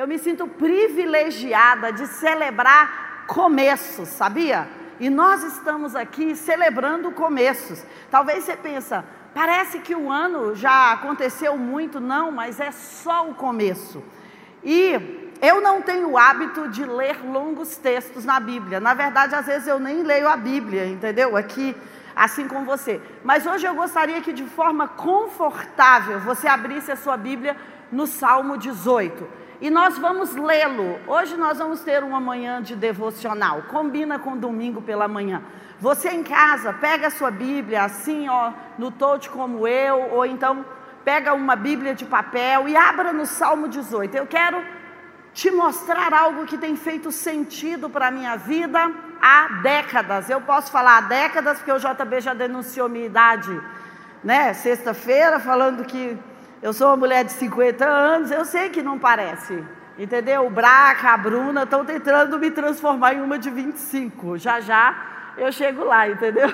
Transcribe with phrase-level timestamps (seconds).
[0.00, 4.66] eu me sinto privilegiada de celebrar começos, sabia?
[4.98, 7.84] E nós estamos aqui celebrando começos.
[8.10, 13.34] Talvez você pensa, parece que o ano já aconteceu muito, não, mas é só o
[13.34, 14.02] começo.
[14.64, 18.80] E eu não tenho o hábito de ler longos textos na Bíblia.
[18.80, 21.36] Na verdade, às vezes eu nem leio a Bíblia, entendeu?
[21.36, 21.76] Aqui,
[22.16, 23.02] assim como você.
[23.22, 27.54] Mas hoje eu gostaria que de forma confortável você abrisse a sua Bíblia
[27.92, 30.98] no Salmo 18 e nós vamos lê-lo.
[31.06, 35.42] Hoje nós vamos ter uma manhã de devocional, combina com domingo pela manhã.
[35.78, 40.64] Você em casa, pega a sua Bíblia assim, ó, no touch como eu, ou então
[41.04, 44.14] pega uma Bíblia de papel e abra no Salmo 18.
[44.14, 44.62] Eu quero
[45.32, 48.90] te mostrar algo que tem feito sentido para a minha vida
[49.20, 50.28] há décadas.
[50.28, 53.60] Eu posso falar há décadas porque o JB já denunciou minha idade,
[54.24, 54.52] né?
[54.54, 56.18] Sexta-feira, falando que
[56.62, 59.64] eu sou uma mulher de 50 anos, eu sei que não parece.
[59.98, 60.46] Entendeu?
[60.46, 64.38] O Braca, a Bruna estão tentando me transformar em uma de 25.
[64.38, 66.48] Já já eu chego lá, entendeu?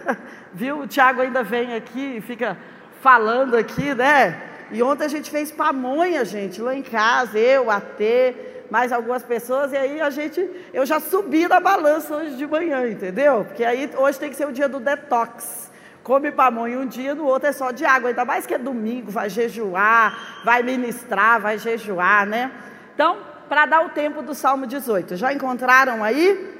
[0.52, 0.80] Viu?
[0.80, 2.56] O Tiago ainda vem aqui e fica
[3.00, 4.40] falando aqui, né?
[4.70, 8.34] E ontem a gente fez pamonha, gente, lá em casa, eu, a T,
[8.70, 12.86] mais algumas pessoas, e aí a gente, eu já subi na balança hoje de manhã,
[12.88, 13.44] entendeu?
[13.44, 15.70] Porque aí hoje tem que ser o dia do detox
[16.06, 18.10] come pamonha um dia, no outro é só de água.
[18.10, 22.52] Ainda mais que é domingo, vai jejuar, vai ministrar, vai jejuar, né?
[22.94, 23.18] Então,
[23.48, 25.16] para dar o tempo do Salmo 18.
[25.16, 26.54] Já encontraram aí?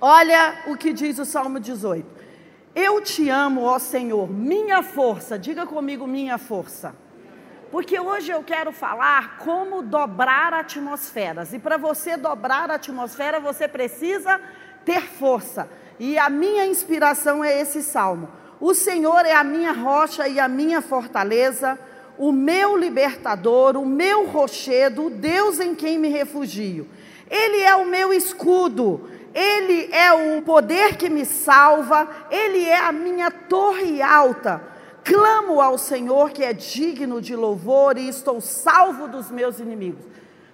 [0.00, 2.06] Olha o que diz o Salmo 18.
[2.74, 5.38] Eu te amo, ó Senhor, minha força.
[5.38, 6.94] Diga comigo, minha força.
[7.70, 11.52] Porque hoje eu quero falar como dobrar atmosferas.
[11.52, 14.40] E para você dobrar a atmosfera, você precisa
[14.86, 15.68] ter força.
[15.98, 18.40] E a minha inspiração é esse salmo.
[18.60, 21.78] O Senhor é a minha rocha e a minha fortaleza,
[22.18, 26.86] o meu libertador, o meu rochedo, o Deus em quem me refugio.
[27.30, 32.92] Ele é o meu escudo, ele é o poder que me salva, ele é a
[32.92, 34.62] minha torre alta.
[35.02, 40.04] Clamo ao Senhor que é digno de louvor e estou salvo dos meus inimigos.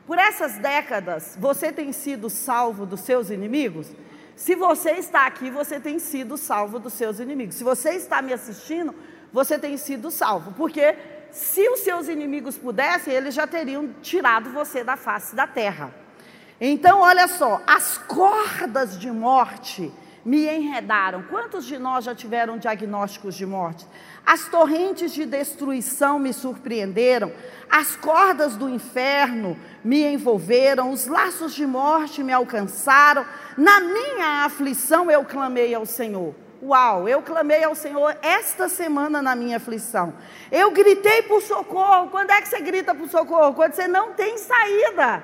[0.07, 3.89] Por essas décadas, você tem sido salvo dos seus inimigos?
[4.37, 7.55] Se você está aqui, você tem sido salvo dos seus inimigos.
[7.55, 8.95] Se você está me assistindo,
[9.33, 10.53] você tem sido salvo.
[10.53, 10.95] Porque
[11.33, 15.93] se os seus inimigos pudessem, eles já teriam tirado você da face da terra.
[16.61, 19.91] Então, olha só, as cordas de morte
[20.27, 21.23] me enredaram.
[21.23, 23.87] Quantos de nós já tiveram diagnósticos de morte?
[24.27, 27.33] As torrentes de destruição me surpreenderam,
[27.71, 33.25] as cordas do inferno me envolveram, os laços de morte me alcançaram.
[33.57, 36.35] Na minha aflição eu clamei ao Senhor.
[36.61, 40.13] Uau, eu clamei ao Senhor esta semana na minha aflição.
[40.51, 42.09] Eu gritei por socorro.
[42.09, 43.55] Quando é que você grita por socorro?
[43.55, 45.23] Quando você não tem saída.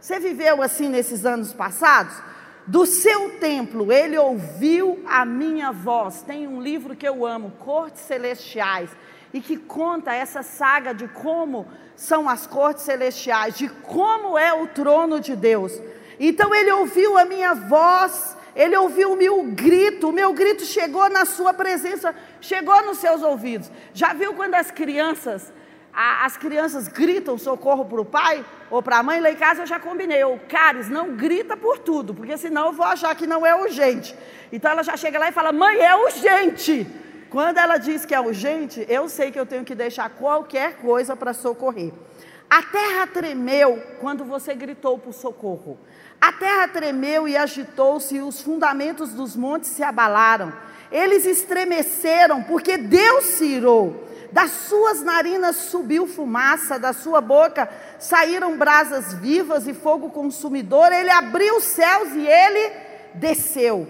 [0.00, 2.20] Você viveu assim nesses anos passados?
[2.72, 6.22] Do seu templo ele ouviu a minha voz.
[6.22, 8.88] Tem um livro que eu amo, Cortes Celestiais,
[9.30, 14.66] e que conta essa saga de como são as cortes celestiais, de como é o
[14.68, 15.78] trono de Deus.
[16.18, 21.10] Então ele ouviu a minha voz, ele ouviu o meu grito, o meu grito chegou
[21.10, 23.70] na sua presença, chegou nos seus ouvidos.
[23.92, 25.52] Já viu quando as crianças
[25.92, 29.62] a, as crianças gritam socorro para o pai ou para a mãe, lá em casa
[29.62, 33.26] eu já combinei, o Caris, não grita por tudo, porque senão eu vou achar que
[33.26, 34.16] não é urgente.
[34.50, 36.86] Então ela já chega lá e fala, mãe, é urgente.
[37.28, 41.14] Quando ela diz que é urgente, eu sei que eu tenho que deixar qualquer coisa
[41.14, 41.92] para socorrer.
[42.48, 45.78] A terra tremeu quando você gritou por socorro.
[46.20, 50.52] A terra tremeu e agitou-se, e os fundamentos dos montes se abalaram.
[50.90, 58.56] Eles estremeceram, porque Deus se irou das suas narinas subiu fumaça, da sua boca saíram
[58.56, 60.90] brasas vivas e fogo consumidor.
[60.90, 62.72] Ele abriu os céus e ele
[63.14, 63.86] desceu.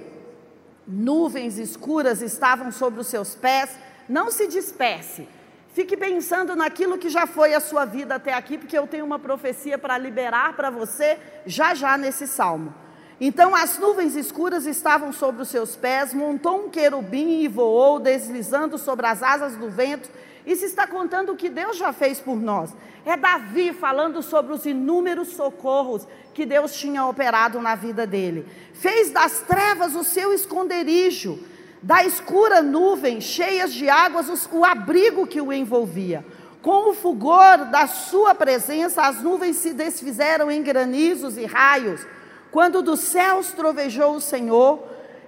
[0.87, 3.71] Nuvens escuras estavam sobre os seus pés.
[4.09, 5.29] Não se disperse.
[5.73, 9.21] Fique pensando naquilo que já foi a sua vida até aqui, porque eu tenho uma
[9.21, 12.75] profecia para liberar para você já já nesse salmo.
[13.21, 18.77] Então as nuvens escuras estavam sobre os seus pés, montou um querubim e voou, deslizando
[18.77, 20.11] sobre as asas do vento
[20.47, 22.75] isso está contando o que Deus já fez por nós.
[23.05, 28.47] É Davi falando sobre os inúmeros socorros que Deus tinha operado na vida dele.
[28.75, 31.39] Fez das trevas o seu esconderijo,
[31.81, 36.25] da escura nuvem, cheias de águas, o abrigo que o envolvia.
[36.61, 42.07] Com o fulgor da sua presença, as nuvens se desfizeram em granizos e raios.
[42.53, 44.81] Quando dos céus trovejou o Senhor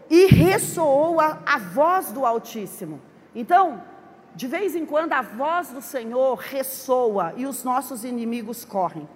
[0.09, 3.01] e ressoou a, a voz do Altíssimo.
[3.35, 3.83] Então,
[4.35, 9.09] de vez em quando a voz do Senhor ressoa e os nossos inimigos correm.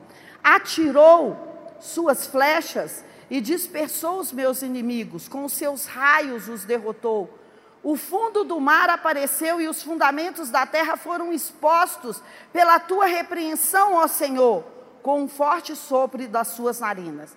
[0.42, 1.36] atirou
[1.80, 7.38] suas flechas e dispersou os meus inimigos, com seus raios os derrotou.
[7.82, 12.22] O fundo do mar apareceu e os fundamentos da terra foram expostos
[12.52, 14.64] pela tua repreensão, ó Senhor,
[15.02, 17.36] com um forte sopro das suas narinas.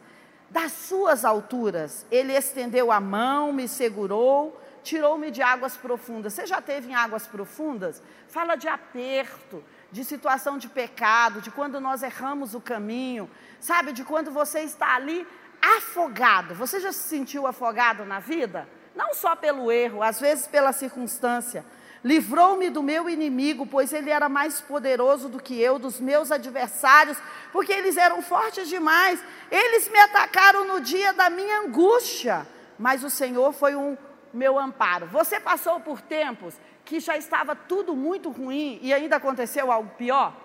[0.50, 6.34] Das suas alturas, ele estendeu a mão, me segurou, tirou-me de águas profundas.
[6.34, 8.02] Você já teve em águas profundas?
[8.28, 13.30] Fala de aperto, de situação de pecado, de quando nós erramos o caminho,
[13.60, 13.92] sabe?
[13.92, 15.28] De quando você está ali
[15.62, 16.56] afogado.
[16.56, 18.68] Você já se sentiu afogado na vida?
[18.96, 21.66] Não só pelo erro, às vezes pela circunstância.
[22.04, 27.18] Livrou-me do meu inimigo, pois ele era mais poderoso do que eu, dos meus adversários,
[27.52, 29.24] porque eles eram fortes demais.
[29.52, 32.48] Eles me atacaram no dia da minha angústia,
[32.80, 33.96] mas o Senhor foi um
[34.34, 35.08] meu amparo.
[35.08, 36.56] Você passou por tempos
[36.86, 40.36] que já estava tudo muito ruim e ainda aconteceu algo pior?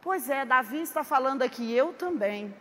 [0.00, 2.54] Pois é, Davi está falando aqui, eu também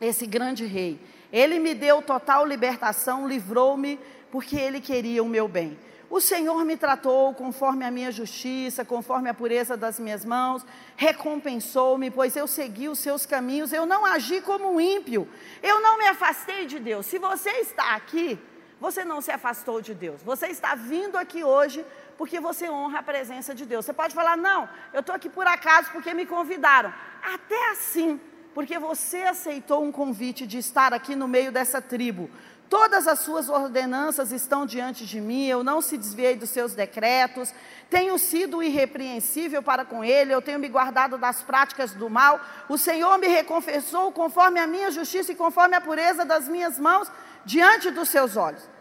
[0.00, 1.00] esse grande rei.
[1.32, 3.98] Ele me deu total libertação, livrou-me,
[4.30, 5.78] porque ele queria o meu bem.
[6.10, 10.64] O Senhor me tratou conforme a minha justiça, conforme a pureza das minhas mãos,
[10.96, 15.28] recompensou-me, pois eu segui os seus caminhos, eu não agi como um ímpio,
[15.62, 17.06] eu não me afastei de Deus.
[17.06, 18.38] Se você está aqui,
[18.84, 21.84] você não se afastou de Deus, você está vindo aqui hoje
[22.18, 23.84] porque você honra a presença de Deus.
[23.84, 26.92] Você pode falar, não, eu estou aqui por acaso porque me convidaram.
[27.34, 28.20] Até assim,
[28.52, 32.30] porque você aceitou um convite de estar aqui no meio dessa tribo.
[32.68, 37.54] Todas as suas ordenanças estão diante de mim, eu não se desviei dos seus decretos,
[37.88, 42.38] tenho sido irrepreensível para com ele, eu tenho me guardado das práticas do mal.
[42.68, 47.10] O Senhor me reconfessou conforme a minha justiça e conforme a pureza das minhas mãos
[47.44, 48.73] diante dos seus olhos.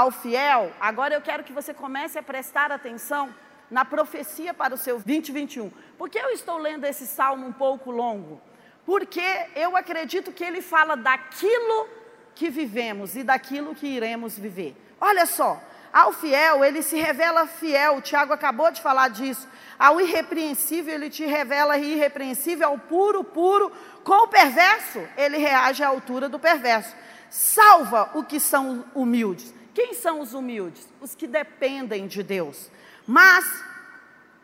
[0.00, 3.32] Ao fiel, agora eu quero que você comece a prestar atenção
[3.70, 5.70] na profecia para o seu 2021.
[5.98, 8.40] Por que eu estou lendo esse salmo um pouco longo?
[8.84, 9.22] porque
[9.56, 11.88] eu acredito que ele fala daquilo
[12.34, 14.76] que vivemos e daquilo que iremos viver.
[15.00, 15.60] Olha só,
[15.92, 19.48] ao fiel, ele se revela fiel, o Tiago acabou de falar disso.
[19.78, 23.70] Ao irrepreensível, ele te revela irrepreensível, ao puro, puro.
[24.02, 26.94] Com o perverso, ele reage à altura do perverso.
[27.30, 29.54] Salva o que são humildes.
[29.74, 30.88] Quem são os humildes?
[31.00, 32.70] Os que dependem de Deus.
[33.06, 33.44] Mas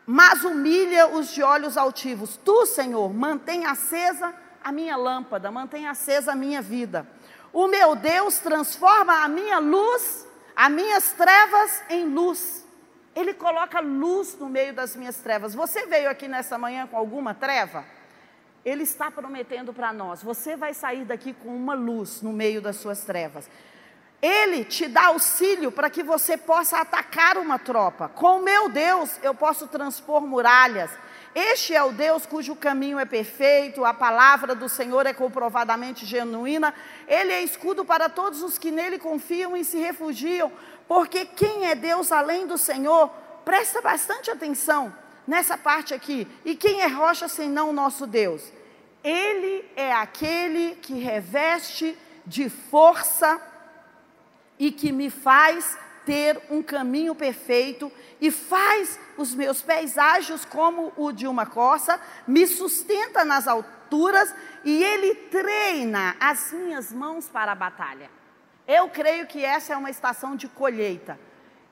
[0.05, 2.37] mas humilha os de olhos altivos.
[2.43, 4.33] Tu, Senhor, mantém acesa
[4.63, 7.07] a minha lâmpada, mantém acesa a minha vida.
[7.53, 12.65] O meu Deus transforma a minha luz, as minhas trevas em luz.
[13.15, 15.53] Ele coloca luz no meio das minhas trevas.
[15.53, 17.85] Você veio aqui nessa manhã com alguma treva?
[18.63, 22.77] Ele está prometendo para nós: você vai sair daqui com uma luz no meio das
[22.77, 23.49] suas trevas.
[24.21, 28.07] Ele te dá auxílio para que você possa atacar uma tropa.
[28.09, 30.91] Com o meu Deus, eu posso transpor muralhas.
[31.33, 36.73] Este é o Deus cujo caminho é perfeito, a palavra do Senhor é comprovadamente genuína.
[37.07, 40.51] Ele é escudo para todos os que nele confiam e se refugiam.
[40.87, 43.09] Porque quem é Deus além do Senhor?
[43.43, 44.93] Presta bastante atenção
[45.25, 46.27] nessa parte aqui.
[46.45, 48.43] E quem é rocha senão o nosso Deus?
[49.03, 53.41] Ele é aquele que reveste de força
[54.61, 55.75] e que me faz
[56.05, 57.91] ter um caminho perfeito
[58.21, 64.31] e faz os meus pés ágeis como o de uma corça, me sustenta nas alturas
[64.63, 68.07] e ele treina as minhas mãos para a batalha.
[68.67, 71.19] Eu creio que essa é uma estação de colheita.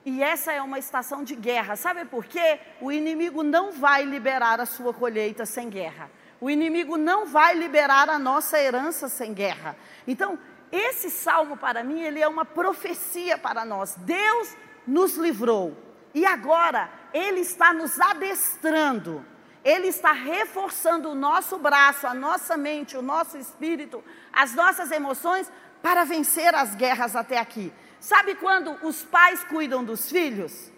[0.03, 1.75] E essa é uma estação de guerra.
[1.75, 2.59] Sabe por quê?
[2.81, 6.09] O inimigo não vai liberar a sua colheita sem guerra.
[6.41, 9.75] O inimigo não vai liberar a nossa herança sem guerra.
[10.07, 10.39] Então,
[10.71, 13.95] esse salmo para mim, ele é uma profecia para nós.
[13.97, 15.75] Deus nos livrou
[16.13, 19.25] e agora ele está nos adestrando.
[19.63, 25.51] Ele está reforçando o nosso braço, a nossa mente, o nosso espírito, as nossas emoções
[25.81, 27.73] para vencer as guerras até aqui.
[27.99, 30.71] Sabe quando os pais cuidam dos filhos?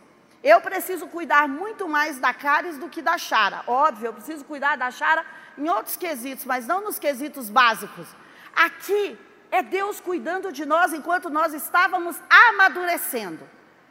[0.44, 3.64] Eu preciso cuidar muito mais da Caris do que da Chara.
[3.68, 5.24] Óbvio, eu preciso cuidar da Chara
[5.56, 8.08] em outros quesitos, mas não nos quesitos básicos.
[8.56, 9.18] Aqui
[9.52, 13.48] é Deus cuidando de nós enquanto nós estávamos amadurecendo.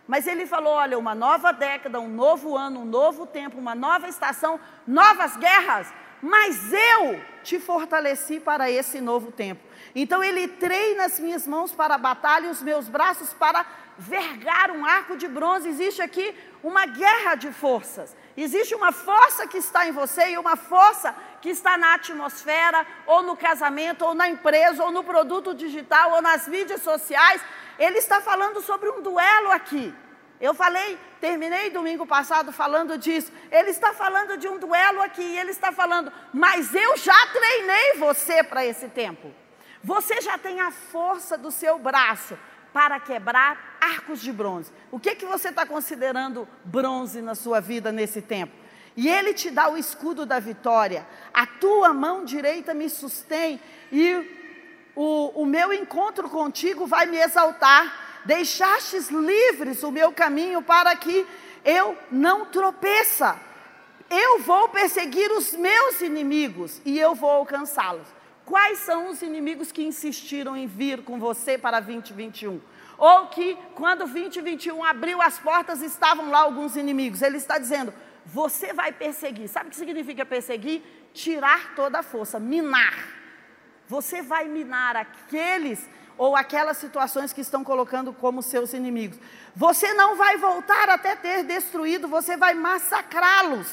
[0.09, 4.09] Mas ele falou: olha, uma nova década, um novo ano, um novo tempo, uma nova
[4.09, 5.93] estação, novas guerras.
[6.23, 9.63] Mas eu te fortaleci para esse novo tempo.
[9.95, 13.65] Então ele treina as minhas mãos para a batalha e os meus braços para
[13.97, 15.69] vergar um arco de bronze.
[15.69, 18.15] Existe aqui uma guerra de forças.
[18.37, 23.23] Existe uma força que está em você e uma força que está na atmosfera, ou
[23.23, 27.43] no casamento, ou na empresa, ou no produto digital, ou nas mídias sociais.
[27.79, 29.95] Ele está falando sobre um duelo aqui.
[30.41, 33.31] Eu falei, terminei domingo passado falando disso.
[33.51, 38.43] Ele está falando de um duelo aqui, ele está falando, mas eu já treinei você
[38.43, 39.31] para esse tempo.
[39.83, 42.39] Você já tem a força do seu braço
[42.73, 44.73] para quebrar arcos de bronze.
[44.91, 48.55] O que, que você está considerando bronze na sua vida nesse tempo?
[48.97, 51.07] E ele te dá o escudo da vitória.
[51.33, 54.39] A tua mão direita me sustém e
[54.95, 61.27] o, o meu encontro contigo vai me exaltar deixastes livres o meu caminho para que
[61.65, 63.39] eu não tropeça.
[64.09, 68.07] Eu vou perseguir os meus inimigos e eu vou alcançá-los.
[68.45, 72.61] Quais são os inimigos que insistiram em vir com você para 2021?
[72.99, 77.23] Ou que quando 2021 abriu as portas estavam lá alguns inimigos.
[77.23, 77.95] Ele está dizendo:
[78.27, 79.49] você vai perseguir.
[79.49, 80.83] Sabe o que significa perseguir?
[81.13, 83.09] Tirar toda a força, minar.
[83.89, 89.19] Você vai minar aqueles ou aquelas situações que estão colocando como seus inimigos.
[89.57, 93.67] Você não vai voltar até ter destruído, você vai massacrá-los.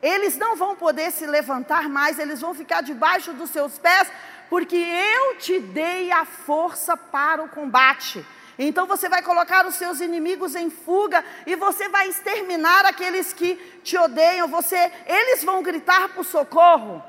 [0.00, 4.10] Eles não vão poder se levantar mais, eles vão ficar debaixo dos seus pés,
[4.48, 8.24] porque eu te dei a força para o combate.
[8.58, 13.54] Então você vai colocar os seus inimigos em fuga e você vai exterminar aqueles que
[13.84, 14.48] te odeiam.
[14.48, 17.02] Você, eles vão gritar por socorro.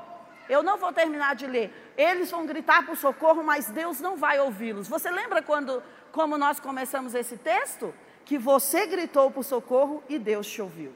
[0.48, 1.92] Eu não vou terminar de ler.
[1.96, 4.88] Eles vão gritar por socorro, mas Deus não vai ouvi-los.
[4.88, 7.92] Você lembra quando, como nós começamos esse texto?
[8.24, 10.92] Que você gritou por socorro e Deus te ouviu.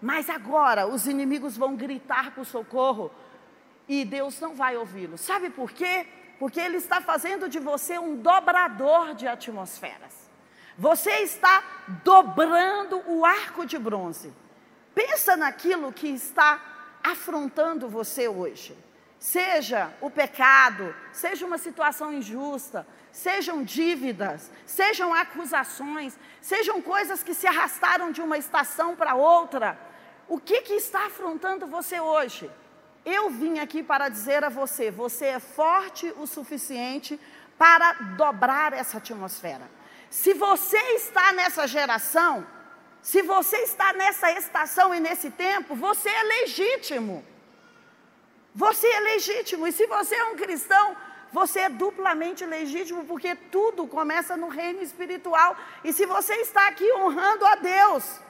[0.00, 3.10] Mas agora os inimigos vão gritar por socorro
[3.86, 5.20] e Deus não vai ouvi-los.
[5.20, 6.06] Sabe por quê?
[6.38, 10.28] Porque Ele está fazendo de você um dobrador de atmosferas.
[10.76, 11.62] Você está
[12.04, 14.32] dobrando o arco de bronze.
[14.94, 16.60] Pensa naquilo que está
[17.02, 18.76] afrontando você hoje.
[19.18, 27.48] Seja o pecado, seja uma situação injusta, sejam dívidas, sejam acusações, sejam coisas que se
[27.48, 29.76] arrastaram de uma estação para outra.
[30.28, 32.48] O que, que está afrontando você hoje?
[33.04, 37.18] Eu vim aqui para dizer a você: você é forte o suficiente
[37.56, 39.68] para dobrar essa atmosfera.
[40.10, 42.46] Se você está nessa geração,
[43.02, 47.24] se você está nessa estação e nesse tempo, você é legítimo.
[48.54, 49.66] Você é legítimo.
[49.66, 50.96] E se você é um cristão,
[51.32, 55.56] você é duplamente legítimo, porque tudo começa no reino espiritual.
[55.84, 58.20] E se você está aqui honrando a Deus,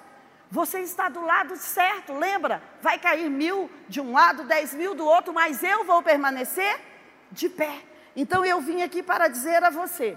[0.51, 2.13] você está do lado certo.
[2.13, 2.63] Lembra?
[2.81, 6.81] Vai cair mil de um lado, dez mil do outro, mas eu vou permanecer
[7.31, 7.83] de pé.
[8.17, 10.17] Então eu vim aqui para dizer a você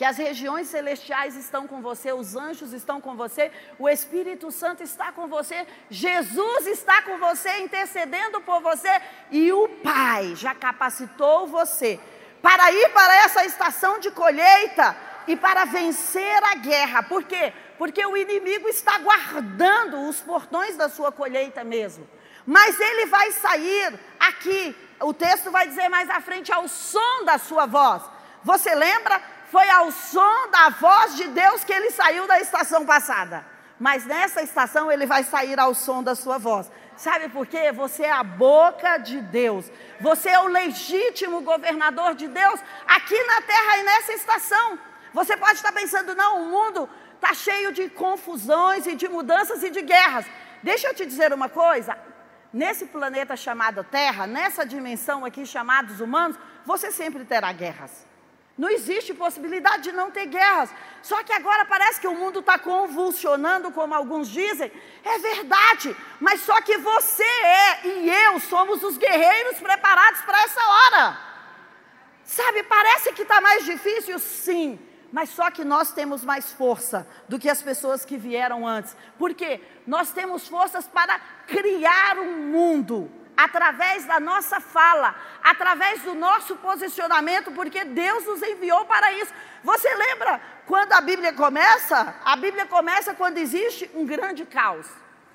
[0.00, 4.82] que as regiões celestiais estão com você, os anjos estão com você, o Espírito Santo
[4.82, 8.88] está com você, Jesus está com você, intercedendo por você,
[9.30, 12.00] e o Pai já capacitou você
[12.40, 17.02] para ir para essa estação de colheita e para vencer a guerra.
[17.02, 17.52] Por quê?
[17.80, 22.06] Porque o inimigo está guardando os portões da sua colheita mesmo.
[22.46, 27.38] Mas ele vai sair aqui, o texto vai dizer mais à frente, ao som da
[27.38, 28.02] sua voz.
[28.44, 29.20] Você lembra?
[29.50, 33.44] foi ao som da voz de Deus que ele saiu da estação passada.
[33.78, 36.70] Mas nessa estação ele vai sair ao som da sua voz.
[36.96, 37.72] Sabe por quê?
[37.72, 39.70] Você é a boca de Deus.
[40.00, 44.78] Você é o legítimo governador de Deus aqui na terra e nessa estação.
[45.12, 46.88] Você pode estar pensando, não, o mundo
[47.20, 50.24] está cheio de confusões e de mudanças e de guerras.
[50.62, 51.96] Deixa eu te dizer uma coisa:
[52.52, 58.08] nesse planeta chamado Terra, nessa dimensão aqui chamados humanos, você sempre terá guerras.
[58.56, 60.70] Não existe possibilidade de não ter guerras.
[61.02, 64.70] Só que agora parece que o mundo está convulsionando, como alguns dizem.
[65.02, 70.60] É verdade, mas só que você é e eu somos os guerreiros preparados para essa
[70.60, 71.18] hora.
[72.22, 74.78] Sabe, parece que está mais difícil, sim,
[75.12, 78.96] mas só que nós temos mais força do que as pessoas que vieram antes.
[79.18, 79.60] Por quê?
[79.86, 87.50] Nós temos forças para criar um mundo através da nossa fala, através do nosso posicionamento,
[87.52, 89.32] porque Deus nos enviou para isso.
[89.64, 92.14] Você lembra quando a Bíblia começa?
[92.24, 94.86] A Bíblia começa quando existe um grande caos.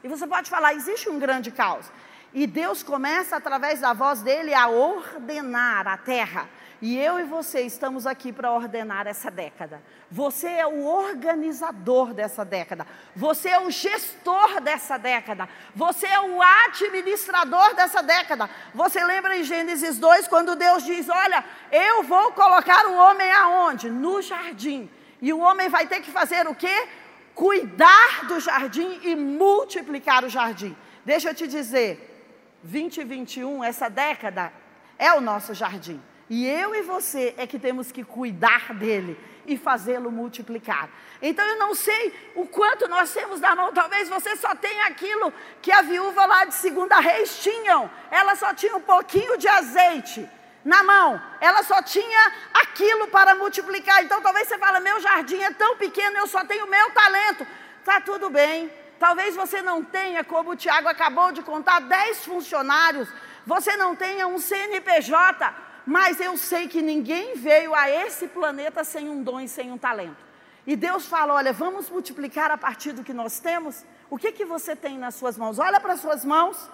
[0.03, 1.91] E você pode falar, existe um grande caos.
[2.32, 6.48] E Deus começa através da voz dele a ordenar a terra.
[6.85, 9.81] E eu e você estamos aqui para ordenar essa década.
[10.11, 12.85] Você é o organizador dessa década.
[13.15, 15.49] Você é o gestor dessa década.
[15.73, 18.47] Você é o administrador dessa década.
[18.71, 23.89] Você lembra em Gênesis 2 quando Deus diz: Olha, eu vou colocar o homem aonde?
[23.89, 24.87] No jardim.
[25.19, 26.87] E o homem vai ter que fazer o quê?
[27.33, 30.77] Cuidar do jardim e multiplicar o jardim.
[31.03, 34.53] Deixa eu te dizer, 2021, essa década,
[34.99, 35.99] é o nosso jardim.
[36.29, 40.89] E eu e você é que temos que cuidar dele e fazê-lo multiplicar.
[41.22, 45.32] Então eu não sei o quanto nós temos na mão, talvez você só tenha aquilo
[45.62, 47.89] que a viúva lá de Segunda Reis tinham.
[48.10, 50.27] Ela só tinha um pouquinho de azeite
[50.63, 51.22] na mão.
[51.39, 54.03] Ela só tinha aquilo para multiplicar.
[54.03, 57.46] Então talvez você fale: "Meu jardim é tão pequeno, eu só tenho meu talento".
[57.84, 58.72] Tá tudo bem.
[58.98, 63.08] Talvez você não tenha, como o Tiago acabou de contar, 10 funcionários.
[63.46, 69.07] Você não tenha um CNPJ mas eu sei que ninguém veio a esse planeta sem
[69.07, 70.25] um dom e sem um talento.
[70.65, 73.85] E Deus fala: olha, vamos multiplicar a partir do que nós temos.
[74.09, 75.59] O que, que você tem nas suas mãos?
[75.59, 76.69] Olha para as suas mãos.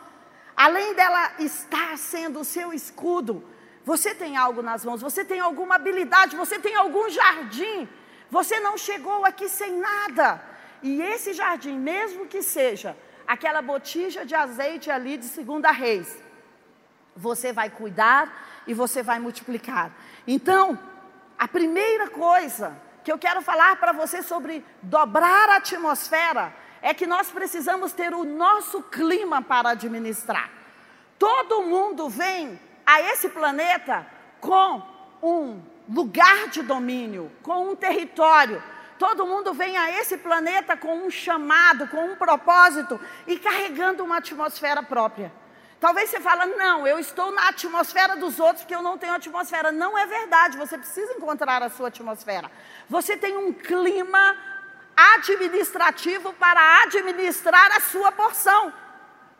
[0.55, 3.43] Além dela estar sendo o seu escudo,
[3.83, 7.89] você tem algo nas mãos, você tem alguma habilidade, você tem algum jardim.
[8.29, 10.41] Você não chegou aqui sem nada.
[10.81, 12.95] E esse jardim, mesmo que seja
[13.27, 16.17] aquela botija de azeite ali de segunda reis,
[17.15, 19.91] você vai cuidar e você vai multiplicar.
[20.27, 20.77] Então,
[21.37, 27.07] a primeira coisa que eu quero falar para você sobre dobrar a atmosfera é que
[27.07, 30.49] nós precisamos ter o nosso clima para administrar.
[31.17, 34.05] Todo mundo vem a esse planeta
[34.39, 34.81] com
[35.21, 38.61] um lugar de domínio, com um território.
[38.97, 44.17] Todo mundo vem a esse planeta com um chamado, com um propósito e carregando uma
[44.17, 45.31] atmosfera própria.
[45.81, 49.71] Talvez você fale, não, eu estou na atmosfera dos outros porque eu não tenho atmosfera.
[49.71, 52.51] Não é verdade, você precisa encontrar a sua atmosfera.
[52.87, 54.37] Você tem um clima
[54.95, 58.71] administrativo para administrar a sua porção.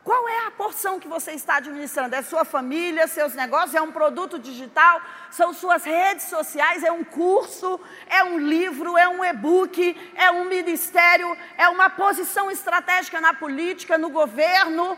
[0.04, 2.16] Qual é a porção que você está administrando?
[2.16, 7.04] É sua família, seus negócios, é um produto digital, são suas redes sociais, é um
[7.04, 13.32] curso, é um livro, é um e-book, é um ministério, é uma posição estratégica na
[13.32, 14.98] política, no governo.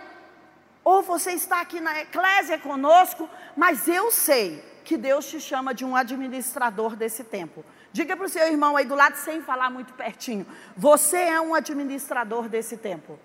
[0.83, 5.85] Ou você está aqui na eclésia conosco, mas eu sei que Deus te chama de
[5.85, 7.63] um administrador desse tempo.
[7.91, 11.55] Diga para o seu irmão aí do lado, sem falar muito pertinho: você é um
[11.55, 13.17] administrador desse tempo.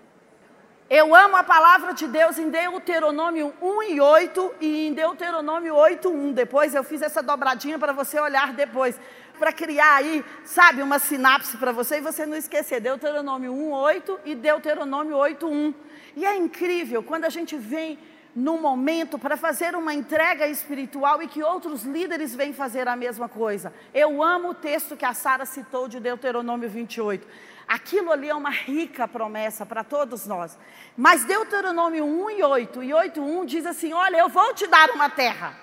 [0.89, 6.09] Eu amo a palavra de Deus em Deuteronômio 1 e 8 e em Deuteronômio 8,
[6.09, 6.31] 1.
[6.33, 8.99] Depois eu fiz essa dobradinha para você olhar depois,
[9.37, 12.79] para criar aí, sabe, uma sinapse para você e você não esquecer.
[12.79, 15.73] Deuteronômio 1, 8 e Deuteronômio 8, 1.
[16.19, 17.97] E é incrível quando a gente vem
[18.35, 23.29] num momento para fazer uma entrega espiritual e que outros líderes vêm fazer a mesma
[23.29, 23.73] coisa.
[23.93, 27.25] Eu amo o texto que a Sara citou de Deuteronômio 28.
[27.65, 30.59] Aquilo ali é uma rica promessa para todos nós.
[30.97, 34.89] Mas Deuteronômio 1 e 8 e 8 1 diz assim: "Olha, eu vou te dar
[34.89, 35.55] uma terra.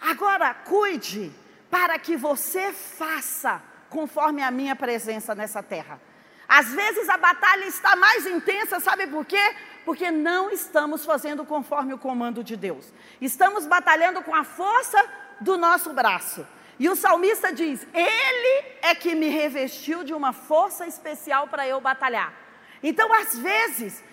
[0.00, 1.30] Agora cuide
[1.70, 3.60] para que você faça
[3.90, 6.00] conforme a minha presença nessa terra."
[6.54, 9.56] Às vezes a batalha está mais intensa, sabe por quê?
[9.86, 12.92] Porque não estamos fazendo conforme o comando de Deus.
[13.22, 15.02] Estamos batalhando com a força
[15.40, 16.46] do nosso braço.
[16.78, 21.80] E o salmista diz: Ele é que me revestiu de uma força especial para eu
[21.80, 22.34] batalhar.
[22.82, 24.04] Então, às vezes,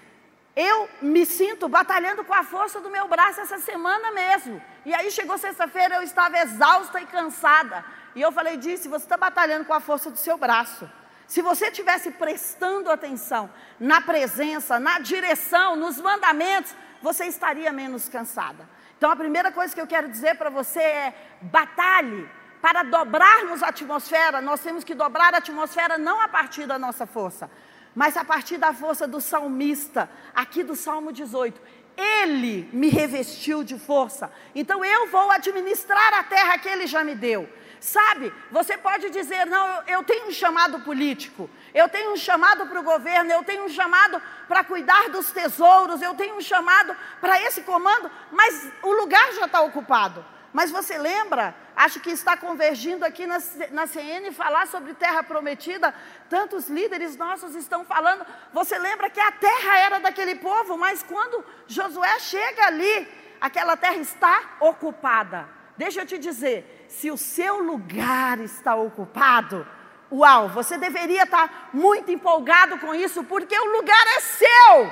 [0.56, 4.62] eu me sinto batalhando com a força do meu braço essa semana mesmo.
[4.86, 7.84] E aí chegou sexta-feira, eu estava exausta e cansada.
[8.16, 10.90] E eu falei, disse, você está batalhando com a força do seu braço.
[11.30, 18.68] Se você estivesse prestando atenção na presença, na direção, nos mandamentos, você estaria menos cansada.
[18.98, 22.28] Então, a primeira coisa que eu quero dizer para você é: batalhe.
[22.60, 27.06] Para dobrarmos a atmosfera, nós temos que dobrar a atmosfera não a partir da nossa
[27.06, 27.50] força,
[27.96, 31.62] mas a partir da força do salmista, aqui do Salmo 18.
[31.96, 37.14] Ele me revestiu de força, então eu vou administrar a terra que ele já me
[37.14, 37.48] deu.
[37.80, 42.68] Sabe, você pode dizer, não, eu, eu tenho um chamado político, eu tenho um chamado
[42.68, 46.96] para o governo, eu tenho um chamado para cuidar dos tesouros, eu tenho um chamado
[47.22, 50.26] para esse comando, mas o lugar já está ocupado.
[50.52, 53.38] Mas você lembra, acho que está convergindo aqui na,
[53.72, 55.94] na CN falar sobre terra prometida,
[56.28, 58.26] tantos líderes nossos estão falando.
[58.52, 63.08] Você lembra que a terra era daquele povo, mas quando Josué chega ali,
[63.40, 65.48] aquela terra está ocupada.
[65.78, 69.66] Deixa eu te dizer, se o seu lugar está ocupado,
[70.12, 74.92] uau, você deveria estar muito empolgado com isso, porque o lugar é seu,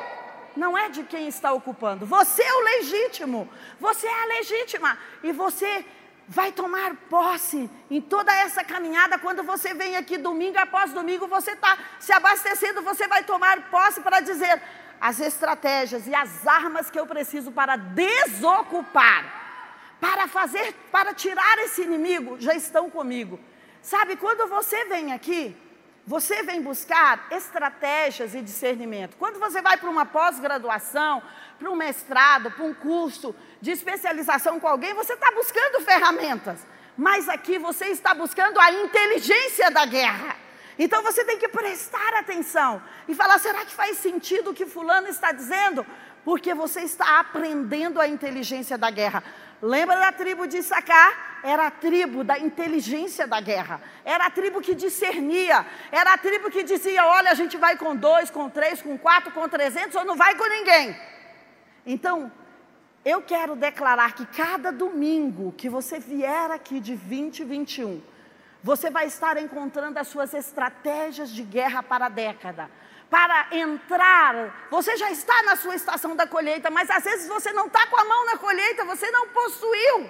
[0.55, 2.05] não é de quem está ocupando.
[2.05, 5.83] Você é o legítimo, você é a legítima, e você
[6.27, 9.17] vai tomar posse em toda essa caminhada.
[9.17, 14.01] Quando você vem aqui domingo após domingo, você está se abastecendo, você vai tomar posse
[14.01, 14.61] para dizer
[15.01, 19.46] as estratégias e as armas que eu preciso para desocupar
[19.99, 23.39] para fazer, para tirar esse inimigo, já estão comigo.
[23.81, 25.55] Sabe, quando você vem aqui,
[26.05, 29.17] você vem buscar estratégias e discernimento.
[29.17, 31.21] Quando você vai para uma pós-graduação,
[31.59, 36.65] para um mestrado, para um curso de especialização com alguém, você está buscando ferramentas.
[36.97, 40.37] Mas aqui você está buscando a inteligência da guerra.
[40.79, 45.07] Então você tem que prestar atenção e falar: será que faz sentido o que Fulano
[45.07, 45.85] está dizendo?
[46.23, 49.23] Porque você está aprendendo a inteligência da guerra.
[49.61, 51.39] Lembra da tribo de Issacar?
[51.43, 53.81] Era a tribo da inteligência da guerra.
[54.05, 55.65] Era a tribo que discernia.
[55.91, 59.31] Era a tribo que dizia: olha, a gente vai com dois, com três, com quatro,
[59.31, 60.95] com trezentos, ou não vai com ninguém.
[61.85, 62.31] Então,
[63.03, 68.01] eu quero declarar que cada domingo que você vier aqui de 2021,
[68.63, 72.69] você vai estar encontrando as suas estratégias de guerra para a década
[73.09, 74.67] para entrar.
[74.69, 77.97] Você já está na sua estação da colheita, mas às vezes você não está com
[77.97, 80.09] a mão na colheita, você não possuiu.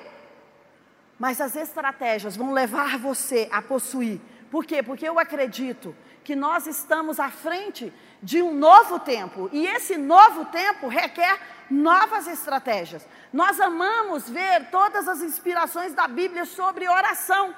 [1.19, 4.19] Mas as estratégias vão levar você a possuir.
[4.51, 4.81] Por quê?
[4.81, 9.49] Porque eu acredito que nós estamos à frente de um novo tempo.
[9.51, 13.07] E esse novo tempo requer novas estratégias.
[13.31, 17.55] Nós amamos ver todas as inspirações da Bíblia sobre oração.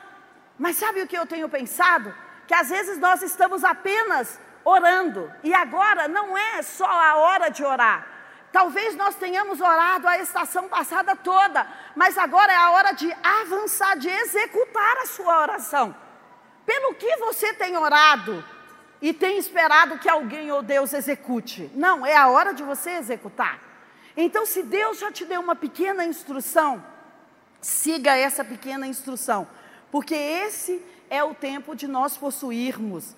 [0.57, 2.13] Mas sabe o que eu tenho pensado?
[2.47, 5.31] Que às vezes nós estamos apenas orando.
[5.43, 8.07] E agora não é só a hora de orar.
[8.51, 13.95] Talvez nós tenhamos orado a estação passada toda, mas agora é a hora de avançar,
[13.97, 15.95] de executar a sua oração.
[16.65, 18.43] Pelo que você tem orado
[19.01, 21.69] e tem esperado que alguém ou Deus execute?
[21.75, 23.59] Não, é a hora de você executar.
[24.17, 26.83] Então, se Deus já te deu uma pequena instrução,
[27.61, 29.47] siga essa pequena instrução,
[29.91, 33.15] porque esse é o tempo de nós possuirmos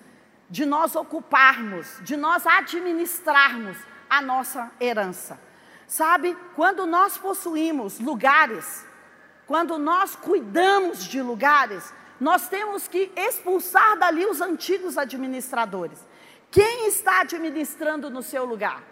[0.52, 3.74] de nós ocuparmos, de nós administrarmos
[4.08, 5.40] a nossa herança.
[5.86, 8.86] Sabe, quando nós possuímos lugares,
[9.46, 15.98] quando nós cuidamos de lugares, nós temos que expulsar dali os antigos administradores.
[16.50, 18.82] Quem está administrando no seu lugar?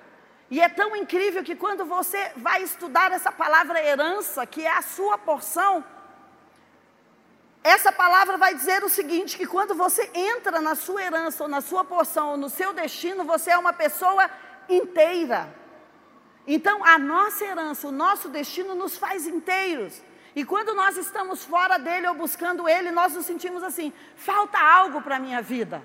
[0.51, 4.81] E é tão incrível que quando você vai estudar essa palavra herança, que é a
[4.81, 5.85] sua porção,
[7.63, 11.61] essa palavra vai dizer o seguinte: que quando você entra na sua herança, ou na
[11.61, 14.29] sua porção, ou no seu destino, você é uma pessoa
[14.69, 15.55] inteira.
[16.47, 20.03] Então, a nossa herança, o nosso destino nos faz inteiros.
[20.35, 25.03] E quando nós estamos fora dele ou buscando ele, nós nos sentimos assim: falta algo
[25.03, 25.83] para a minha vida.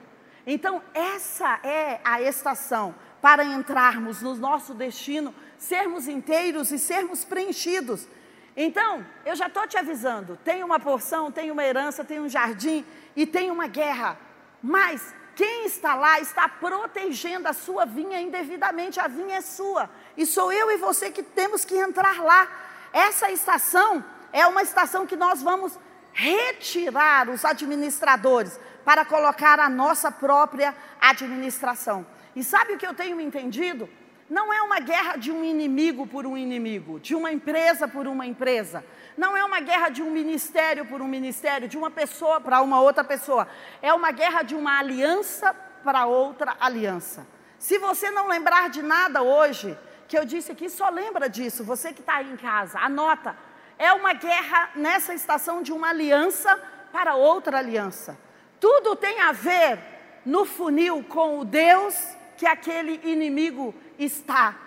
[0.47, 8.07] Então, essa é a estação para entrarmos no nosso destino, sermos inteiros e sermos preenchidos.
[8.55, 12.85] Então, eu já estou te avisando: tem uma porção, tem uma herança, tem um jardim
[13.15, 14.17] e tem uma guerra.
[14.61, 19.89] Mas quem está lá está protegendo a sua vinha indevidamente, a vinha é sua.
[20.15, 22.47] E sou eu e você que temos que entrar lá.
[22.93, 25.77] Essa estação é uma estação que nós vamos
[26.13, 32.05] retirar os administradores para colocar a nossa própria administração.
[32.33, 33.89] E sabe o que eu tenho entendido?
[34.29, 38.25] Não é uma guerra de um inimigo por um inimigo, de uma empresa por uma
[38.25, 38.83] empresa.
[39.15, 42.81] Não é uma guerra de um ministério por um ministério, de uma pessoa para uma
[42.81, 43.47] outra pessoa.
[43.83, 47.27] É uma guerra de uma aliança para outra aliança.
[47.59, 51.93] Se você não lembrar de nada hoje, que eu disse aqui, só lembra disso, você
[51.93, 53.37] que está aí em casa, anota.
[53.77, 56.55] É uma guerra nessa estação de uma aliança
[56.91, 58.17] para outra aliança.
[58.59, 59.79] Tudo tem a ver
[60.25, 61.95] no funil com o Deus
[62.37, 64.57] que aquele inimigo está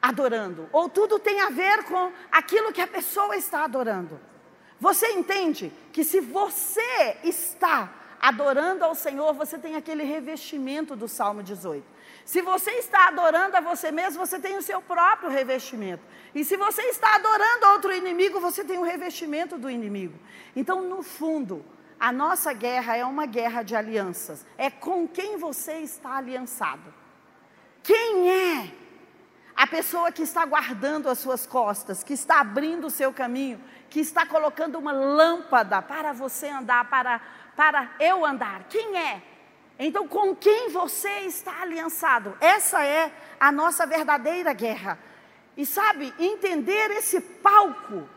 [0.00, 4.20] adorando, ou tudo tem a ver com aquilo que a pessoa está adorando.
[4.80, 11.42] Você entende que se você está adorando ao Senhor, você tem aquele revestimento do Salmo
[11.42, 11.84] 18.
[12.24, 16.02] Se você está adorando a você mesmo, você tem o seu próprio revestimento.
[16.34, 20.18] E se você está adorando outro inimigo, você tem o revestimento do inimigo.
[20.54, 21.64] Então, no fundo,
[21.98, 24.44] a nossa guerra é uma guerra de alianças.
[24.56, 26.97] É com quem você está aliançado.
[27.82, 28.74] Quem é
[29.56, 33.60] a pessoa que está guardando as suas costas, que está abrindo o seu caminho,
[33.90, 37.20] que está colocando uma lâmpada para você andar, para,
[37.56, 38.64] para eu andar?
[38.68, 39.22] Quem é?
[39.78, 42.36] Então, com quem você está aliançado?
[42.40, 44.98] Essa é a nossa verdadeira guerra.
[45.56, 48.08] E sabe, entender esse palco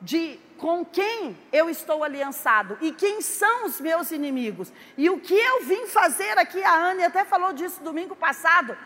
[0.00, 4.72] de com quem eu estou aliançado e quem são os meus inimigos.
[4.96, 8.76] E o que eu vim fazer aqui, a Anne até falou disso domingo passado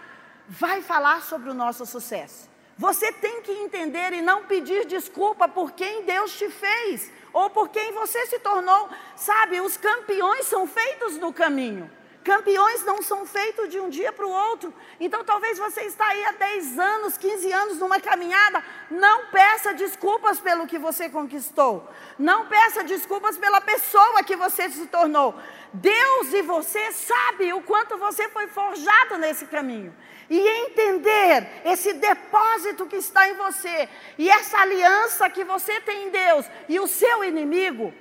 [0.50, 2.50] vai falar sobre o nosso sucesso.
[2.76, 7.68] Você tem que entender e não pedir desculpa por quem Deus te fez ou por
[7.68, 8.88] quem você se tornou.
[9.14, 11.88] Sabe, os campeões são feitos no caminho.
[12.24, 14.74] Campeões não são feitos de um dia para o outro.
[14.98, 18.62] Então talvez você está aí há 10 anos, 15 anos numa caminhada.
[18.90, 21.88] Não peça desculpas pelo que você conquistou.
[22.18, 25.34] Não peça desculpas pela pessoa que você se tornou.
[25.72, 29.94] Deus e você sabe o quanto você foi forjado nesse caminho.
[30.30, 36.10] E entender esse depósito que está em você e essa aliança que você tem em
[36.10, 37.92] Deus e o seu inimigo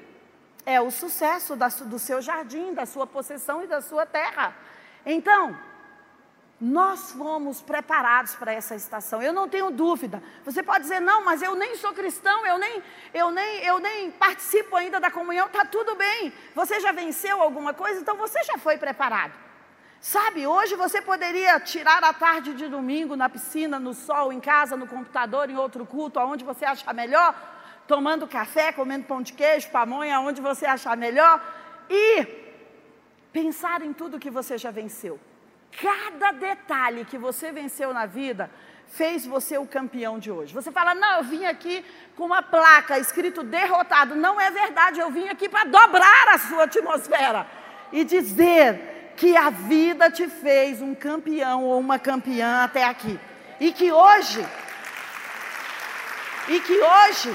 [0.64, 4.56] é o sucesso da, do seu jardim, da sua possessão e da sua terra.
[5.04, 5.58] Então,
[6.62, 9.24] nós fomos preparados para essa estação.
[9.24, 10.22] Eu não tenho dúvida.
[10.46, 14.12] Você pode dizer, não, mas eu nem sou cristão, eu nem, eu nem, eu nem
[14.12, 15.48] participo ainda da comunhão.
[15.48, 16.32] Está tudo bem.
[16.54, 19.49] Você já venceu alguma coisa, então você já foi preparado.
[20.02, 24.78] Sabe, hoje você poderia tirar a tarde de domingo na piscina, no sol, em casa,
[24.78, 27.36] no computador, em outro culto, aonde você achar melhor
[27.86, 31.42] tomando café, comendo pão de queijo, pamonha, onde você achar melhor,
[31.90, 32.26] e
[33.34, 35.20] pensar em tudo que você já venceu.
[35.82, 38.50] Cada detalhe que você venceu na vida
[38.88, 40.54] fez você o campeão de hoje.
[40.54, 41.84] Você fala, não, eu vim aqui
[42.16, 44.16] com uma placa escrito derrotado.
[44.16, 47.46] Não é verdade, eu vim aqui para dobrar a sua atmosfera
[47.92, 53.20] e dizer que a vida te fez um campeão ou uma campeã até aqui.
[53.60, 54.40] E que hoje,
[56.48, 57.30] e que hoje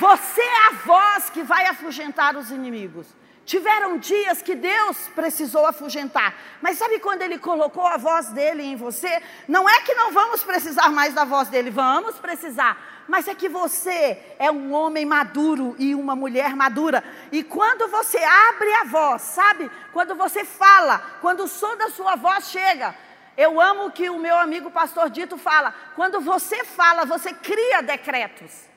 [0.00, 3.06] você é a voz que vai afugentar os inimigos.
[3.52, 8.76] Tiveram dias que Deus precisou afugentar, mas sabe quando Ele colocou a voz dele em
[8.76, 9.22] você?
[9.46, 13.50] Não é que não vamos precisar mais da voz dele, vamos precisar, mas é que
[13.50, 19.20] você é um homem maduro e uma mulher madura, e quando você abre a voz,
[19.20, 19.70] sabe?
[19.92, 22.94] Quando você fala, quando o som da sua voz chega,
[23.36, 28.71] eu amo que o meu amigo pastor Dito fala: quando você fala, você cria decretos.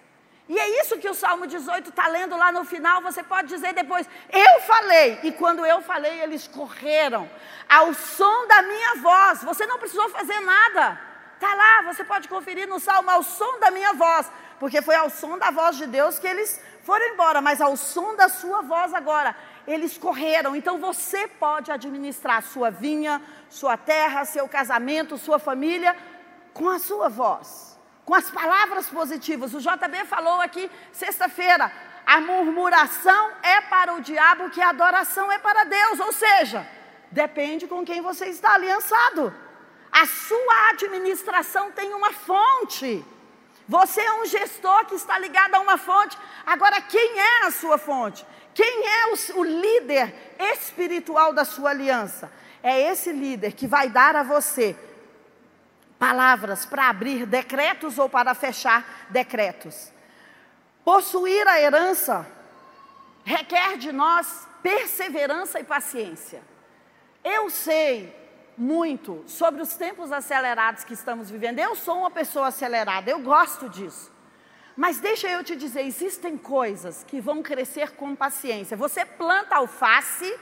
[0.48, 3.02] E é isso que o Salmo 18 está lendo lá no final.
[3.02, 7.30] Você pode dizer depois: Eu falei, e quando eu falei, eles correram
[7.68, 9.44] ao som da minha voz.
[9.44, 11.00] Você não precisou fazer nada.
[11.34, 15.10] Está lá, você pode conferir no Salmo ao som da minha voz, porque foi ao
[15.10, 18.94] som da voz de Deus que eles foram embora, mas ao som da sua voz
[18.94, 19.36] agora,
[19.68, 20.56] eles correram.
[20.56, 25.96] Então você pode administrar sua vinha, sua terra, seu casamento, sua família
[26.54, 27.75] com a sua voz
[28.06, 29.54] com as palavras positivas.
[29.54, 31.72] O JB falou aqui sexta-feira:
[32.06, 36.00] a murmuração é para o diabo, que a adoração é para Deus.
[36.00, 36.66] Ou seja,
[37.12, 39.34] depende com quem você está aliançado.
[39.92, 43.04] A sua administração tem uma fonte.
[43.68, 46.16] Você é um gestor que está ligado a uma fonte.
[46.46, 48.24] Agora, quem é a sua fonte?
[48.54, 50.14] Quem é o, o líder
[50.54, 52.32] espiritual da sua aliança?
[52.62, 54.76] É esse líder que vai dar a você
[55.98, 59.92] palavras para abrir decretos ou para fechar decretos.
[60.84, 62.28] Possuir a herança
[63.24, 66.42] requer de nós perseverança e paciência.
[67.24, 68.16] Eu sei
[68.58, 71.60] muito sobre os tempos acelerados que estamos vivendo.
[71.60, 74.12] Eu sou uma pessoa acelerada, eu gosto disso.
[74.76, 78.76] Mas deixa eu te dizer, existem coisas que vão crescer com paciência.
[78.76, 80.38] Você planta alface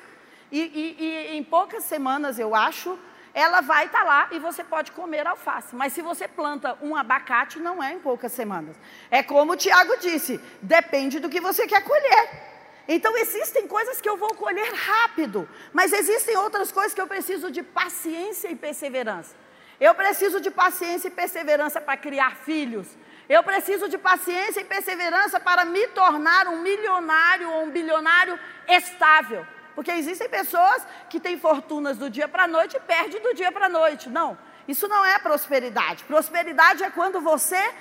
[0.51, 2.97] e, e, e em poucas semanas, eu acho,
[3.33, 5.75] ela vai estar tá lá e você pode comer alface.
[5.75, 8.75] Mas se você planta um abacate, não é em poucas semanas.
[9.09, 12.53] É como o Tiago disse: depende do que você quer colher.
[12.87, 17.49] Então existem coisas que eu vou colher rápido, mas existem outras coisas que eu preciso
[17.49, 19.35] de paciência e perseverança.
[19.79, 22.87] Eu preciso de paciência e perseverança para criar filhos.
[23.27, 29.45] Eu preciso de paciência e perseverança para me tornar um milionário ou um bilionário estável.
[29.75, 33.51] Porque existem pessoas que têm fortunas do dia para a noite e perdem do dia
[33.51, 34.09] para a noite.
[34.09, 36.03] Não, isso não é prosperidade.
[36.03, 37.73] Prosperidade é quando você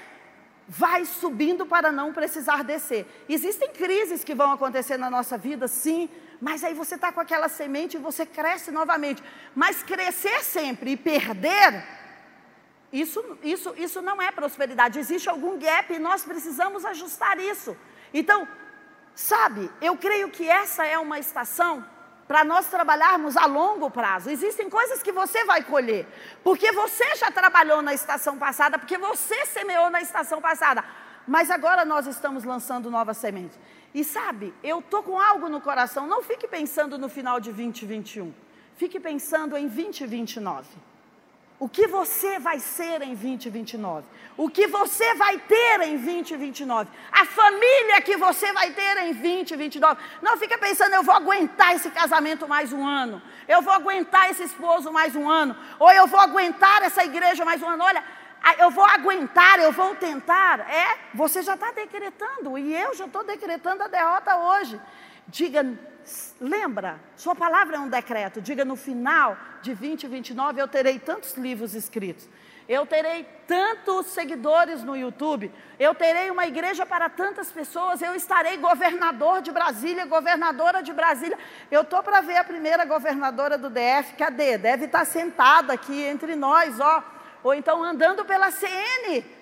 [0.68, 3.06] vai subindo para não precisar descer.
[3.28, 6.08] Existem crises que vão acontecer na nossa vida, sim,
[6.40, 9.22] mas aí você está com aquela semente e você cresce novamente.
[9.54, 11.84] Mas crescer sempre e perder,
[12.92, 14.98] isso, isso, isso não é prosperidade.
[14.98, 17.76] Existe algum gap e nós precisamos ajustar isso.
[18.12, 18.46] Então,
[19.14, 21.84] Sabe, eu creio que essa é uma estação
[22.26, 24.30] para nós trabalharmos a longo prazo.
[24.30, 26.06] Existem coisas que você vai colher,
[26.42, 30.84] porque você já trabalhou na estação passada, porque você semeou na estação passada.
[31.26, 33.58] Mas agora nós estamos lançando novas sementes.
[33.94, 36.06] E sabe, eu estou com algo no coração.
[36.06, 38.32] Não fique pensando no final de 2021.
[38.76, 40.66] Fique pensando em 2029.
[41.62, 44.04] O que você vai ser em 2029?
[44.36, 46.90] O que você vai ter em 2029?
[47.12, 50.00] A família que você vai ter em 2029?
[50.20, 53.22] Não fica pensando, eu vou aguentar esse casamento mais um ano.
[53.46, 55.56] Eu vou aguentar esse esposo mais um ano.
[55.78, 57.84] Ou eu vou aguentar essa igreja mais um ano.
[57.84, 58.02] Olha,
[58.58, 60.68] eu vou aguentar, eu vou tentar.
[60.68, 64.80] É, você já está decretando, e eu já estou decretando a derrota hoje.
[65.28, 65.64] Diga,
[66.40, 68.40] lembra, sua palavra é um decreto.
[68.40, 72.28] Diga no final de 2029 eu terei tantos livros escritos.
[72.68, 78.56] Eu terei tantos seguidores no YouTube, eu terei uma igreja para tantas pessoas, eu estarei
[78.56, 81.36] governador de Brasília, governadora de Brasília.
[81.70, 84.56] Eu estou para ver a primeira governadora do DF, cadê?
[84.56, 87.02] Deve estar tá sentada aqui entre nós, ó.
[87.42, 89.41] Ou então andando pela CN.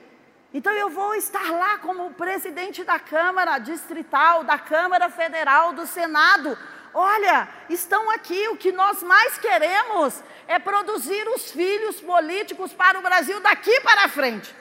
[0.52, 6.58] Então eu vou estar lá como presidente da Câmara Distrital, da Câmara Federal, do Senado.
[6.92, 13.02] Olha, estão aqui, o que nós mais queremos é produzir os filhos políticos para o
[13.02, 14.52] Brasil daqui para frente.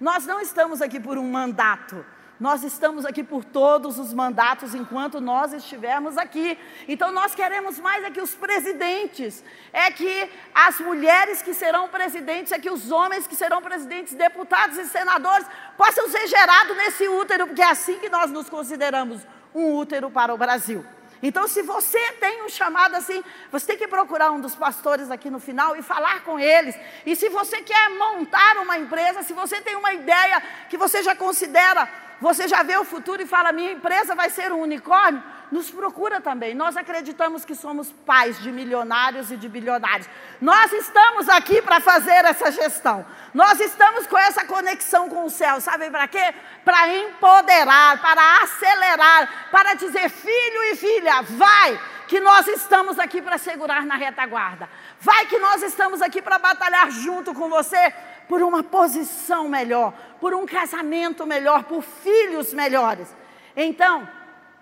[0.00, 2.04] Nós não estamos aqui por um mandato,
[2.38, 6.58] nós estamos aqui por todos os mandatos enquanto nós estivermos aqui.
[6.86, 12.52] Então nós queremos mais é que os presidentes, é que as mulheres que serão presidentes,
[12.52, 15.46] é que os homens que serão presidentes, deputados e senadores
[15.76, 19.22] possam ser gerados nesse útero, porque é assim que nós nos consideramos
[19.54, 20.84] um útero para o Brasil.
[21.22, 25.30] Então, se você tem um chamado assim, você tem que procurar um dos pastores aqui
[25.30, 26.76] no final e falar com eles.
[27.06, 31.16] E se você quer montar uma empresa, se você tem uma ideia que você já
[31.16, 31.88] considera
[32.20, 35.22] você já vê o futuro e fala: minha empresa vai ser um unicórnio?
[35.52, 36.54] Nos procura também.
[36.54, 40.08] Nós acreditamos que somos pais de milionários e de bilionários.
[40.40, 43.06] Nós estamos aqui para fazer essa gestão.
[43.32, 45.60] Nós estamos com essa conexão com o céu.
[45.60, 46.34] Sabe para quê?
[46.64, 53.36] Para empoderar, para acelerar, para dizer: filho e filha, vai que nós estamos aqui para
[53.36, 54.68] segurar na retaguarda.
[55.00, 57.92] Vai que nós estamos aqui para batalhar junto com você
[58.28, 63.14] por uma posição melhor, por um casamento melhor, por filhos melhores.
[63.54, 64.08] Então,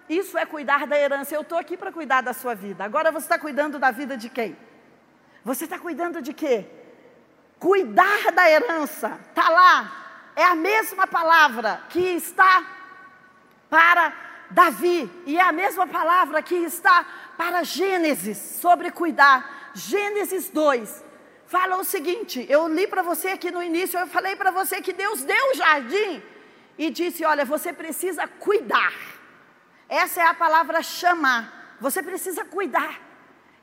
[0.09, 1.35] isso é cuidar da herança.
[1.35, 2.85] Eu estou aqui para cuidar da sua vida.
[2.85, 4.57] Agora você está cuidando da vida de quem?
[5.45, 6.67] Você está cuidando de quê?
[7.59, 9.19] Cuidar da herança.
[9.29, 10.33] Está lá.
[10.37, 12.65] É a mesma palavra que está
[13.71, 14.13] para
[14.51, 15.11] Davi.
[15.27, 17.05] E é a mesma palavra que está
[17.37, 19.71] para Gênesis sobre cuidar.
[19.75, 21.05] Gênesis 2
[21.55, 24.93] fala o seguinte: eu li para você aqui no início, eu falei para você que
[24.93, 26.13] Deus deu o jardim
[26.77, 28.95] e disse: olha, você precisa cuidar.
[29.89, 31.77] Essa é a palavra chamar.
[31.81, 32.95] Você precisa cuidar.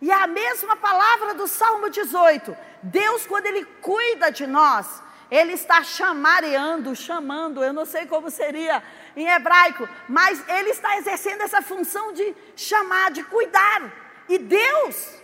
[0.01, 2.55] E é a mesma palavra do Salmo 18.
[2.81, 8.81] Deus, quando Ele cuida de nós, Ele está chamareando, chamando, eu não sei como seria
[9.15, 13.81] em hebraico, mas Ele está exercendo essa função de chamar, de cuidar.
[14.29, 15.20] E Deus,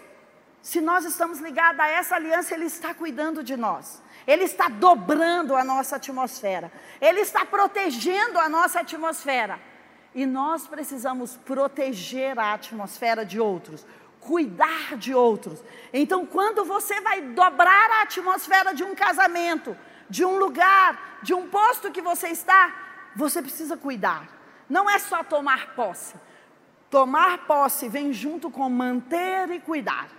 [0.67, 4.03] se nós estamos ligados a essa aliança, Ele está cuidando de nós.
[4.27, 6.69] Ele está dobrando a nossa atmosfera.
[6.99, 9.61] Ele está protegendo a nossa atmosfera.
[10.13, 13.87] E nós precisamos proteger a atmosfera de outros,
[14.19, 15.63] cuidar de outros.
[15.93, 19.73] Então, quando você vai dobrar a atmosfera de um casamento,
[20.09, 22.75] de um lugar, de um posto que você está,
[23.15, 24.27] você precisa cuidar.
[24.69, 26.15] Não é só tomar posse.
[26.89, 30.17] Tomar posse vem junto com manter e cuidar.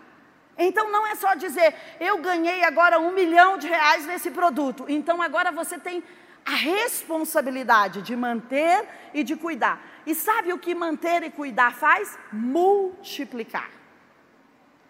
[0.58, 4.84] Então não é só dizer, eu ganhei agora um milhão de reais nesse produto.
[4.88, 6.02] Então agora você tem
[6.44, 9.80] a responsabilidade de manter e de cuidar.
[10.04, 12.18] E sabe o que manter e cuidar faz?
[12.32, 13.70] Multiplicar.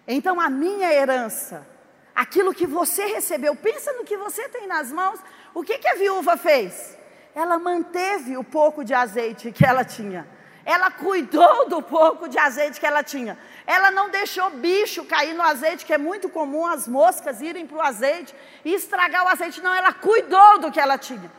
[0.06, 1.66] Então a minha herança,
[2.14, 5.20] aquilo que você recebeu, pensa no que você tem nas mãos.
[5.52, 6.96] O que, que a viúva fez?
[7.34, 10.26] Ela manteve o pouco de azeite que ela tinha.
[10.74, 13.38] Ela cuidou do pouco de azeite que ela tinha.
[13.66, 17.78] Ela não deixou bicho cair no azeite, que é muito comum as moscas irem para
[17.78, 19.62] o azeite e estragar o azeite.
[19.62, 21.32] Não, ela cuidou do que ela tinha.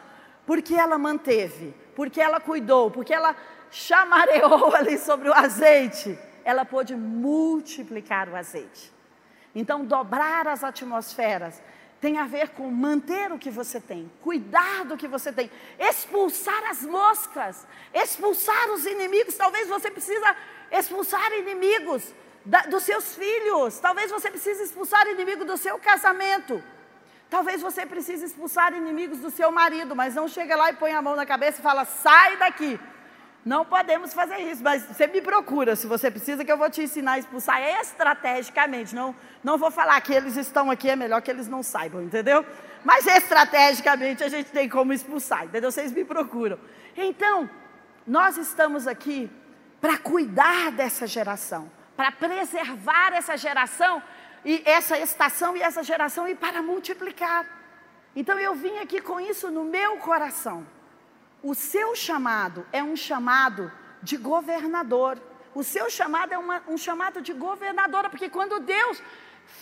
[0.48, 3.36] Porque ela manteve, porque ela cuidou, porque ela
[3.70, 8.92] chamareou ali sobre o azeite, ela pôde multiplicar o azeite.
[9.54, 11.62] Então, dobrar as atmosferas
[12.02, 16.70] tem a ver com manter o que você tem, cuidar do que você tem, expulsar
[16.70, 19.36] as moscas, expulsar os inimigos.
[19.36, 20.36] Talvez você precisa
[20.72, 22.14] expulsar inimigos
[22.46, 23.80] da, dos seus filhos.
[23.80, 26.64] Talvez você precise expulsar inimigo do seu casamento.
[27.30, 31.02] Talvez você precise expulsar inimigos do seu marido, mas não chega lá e põe a
[31.02, 32.80] mão na cabeça e fala: sai daqui.
[33.46, 36.82] Não podemos fazer isso, mas você me procura se você precisa, que eu vou te
[36.82, 38.94] ensinar a expulsar estrategicamente.
[38.94, 42.46] Não, não vou falar que eles estão aqui, é melhor que eles não saibam, entendeu?
[42.84, 45.72] Mas estrategicamente a gente tem como expulsar, entendeu?
[45.72, 46.60] Vocês me procuram.
[46.98, 47.50] Então,
[48.06, 49.32] nós estamos aqui
[49.80, 54.02] para cuidar dessa geração, para preservar essa geração
[54.44, 57.46] e essa estação e essa geração e para multiplicar.
[58.16, 60.66] Então eu vim aqui com isso no meu coração.
[61.42, 63.72] O seu chamado é um chamado
[64.02, 65.18] de governador.
[65.54, 69.02] O seu chamado é uma, um chamado de governadora, porque quando Deus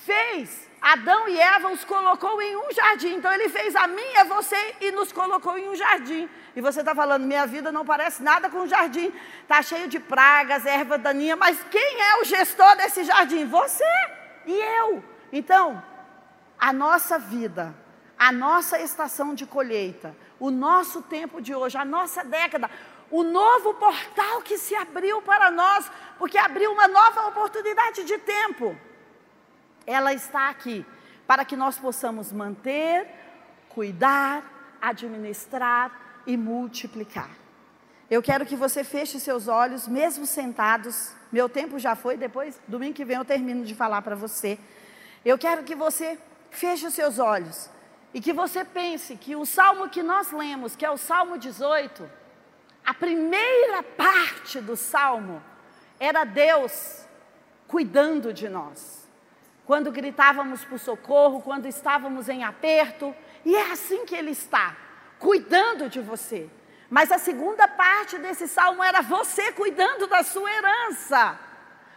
[0.06, 3.16] fez Adão e Eva, os colocou em um jardim.
[3.16, 6.30] Então ele fez a mim e a você e nos colocou em um jardim.
[6.56, 9.12] E você está falando, minha vida não parece nada com o jardim.
[9.42, 11.36] Está cheio de pragas, erva daninha.
[11.36, 13.46] Mas quem é o gestor desse jardim?
[13.46, 13.84] Você
[14.46, 15.04] e eu.
[15.32, 15.84] Então,
[16.58, 17.76] a nossa vida,
[18.18, 22.70] a nossa estação de colheita, o nosso tempo de hoje, a nossa década,
[23.10, 28.76] o novo portal que se abriu para nós, porque abriu uma nova oportunidade de tempo.
[29.86, 30.86] Ela está aqui
[31.26, 33.08] para que nós possamos manter,
[33.70, 37.30] cuidar, administrar e multiplicar.
[38.10, 41.12] Eu quero que você feche seus olhos, mesmo sentados.
[41.32, 44.58] Meu tempo já foi, depois, domingo que vem, eu termino de falar para você.
[45.26, 46.18] Eu quero que você
[46.50, 47.70] feche os seus olhos
[48.18, 52.10] e que você pense que o salmo que nós lemos, que é o Salmo 18,
[52.84, 55.40] a primeira parte do salmo
[56.00, 57.06] era Deus
[57.68, 59.08] cuidando de nós.
[59.68, 63.14] Quando gritávamos por socorro, quando estávamos em aperto,
[63.46, 64.76] e é assim que Ele está,
[65.20, 66.50] cuidando de você.
[66.90, 71.40] Mas a segunda parte desse salmo era você cuidando da sua herança.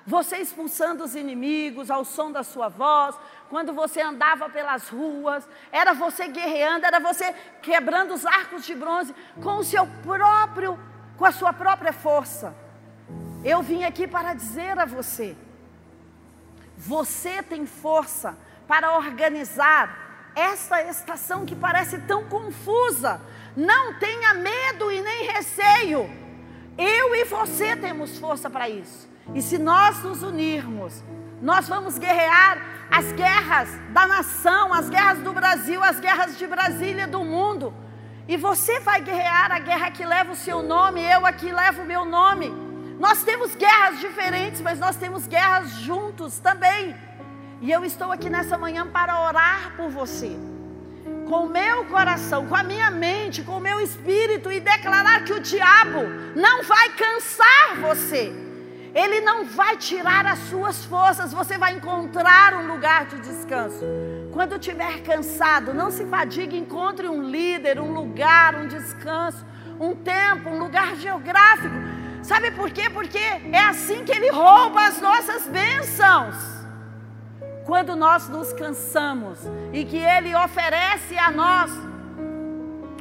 [0.07, 3.17] Você expulsando os inimigos ao som da sua voz,
[3.51, 9.13] quando você andava pelas ruas, era você guerreando, era você quebrando os arcos de bronze
[9.43, 10.79] com o seu próprio,
[11.19, 12.55] com a sua própria força.
[13.45, 15.37] Eu vim aqui para dizer a você:
[16.77, 18.39] você tem força
[18.69, 23.21] para organizar esta estação que parece tão confusa.
[23.57, 26.09] Não tenha medo e nem receio.
[26.79, 29.11] Eu e você temos força para isso.
[29.35, 31.03] E se nós nos unirmos,
[31.41, 32.59] nós vamos guerrear
[32.91, 37.73] as guerras da nação, as guerras do Brasil, as guerras de Brasília, do mundo.
[38.29, 41.87] E você vai guerrear a guerra que leva o seu nome, eu aqui levo o
[41.87, 42.53] meu nome.
[42.99, 46.95] Nós temos guerras diferentes, mas nós temos guerras juntos também.
[47.63, 50.37] E eu estou aqui nessa manhã para orar por você.
[51.27, 55.33] Com o meu coração, com a minha mente, com o meu espírito e declarar que
[55.33, 56.03] o diabo
[56.37, 58.50] não vai cansar você
[58.95, 63.85] ele não vai tirar as suas forças, você vai encontrar um lugar de descanso.
[64.33, 69.45] Quando estiver cansado, não se fadigue, encontre um líder, um lugar, um descanso,
[69.79, 71.75] um tempo, um lugar geográfico.
[72.23, 72.91] Sabe por quê?
[72.91, 76.37] Porque é assim que ele rouba as nossas bênçãos.
[77.65, 79.39] Quando nós nos cansamos
[79.73, 81.71] e que ele oferece a nós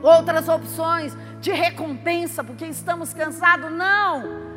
[0.02, 4.49] outras opções de recompensa, porque estamos cansados, não.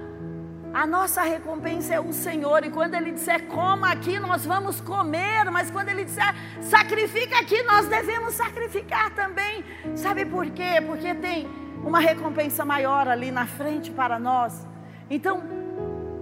[0.75, 5.51] A nossa recompensa é o Senhor, e quando Ele disser coma aqui, nós vamos comer,
[5.51, 9.63] mas quando Ele disser sacrifica aqui, nós devemos sacrificar também.
[9.95, 10.81] Sabe por quê?
[10.87, 11.47] Porque tem
[11.85, 14.67] uma recompensa maior ali na frente para nós.
[15.11, 15.43] Então,